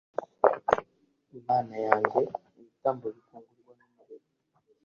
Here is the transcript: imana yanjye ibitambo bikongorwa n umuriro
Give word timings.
imana 1.39 1.75
yanjye 1.85 2.21
ibitambo 2.57 3.05
bikongorwa 3.15 3.71
n 3.77 3.81
umuriro 3.87 4.27